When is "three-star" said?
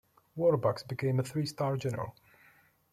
1.23-1.77